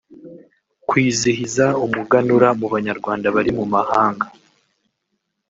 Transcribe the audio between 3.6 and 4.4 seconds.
mahanga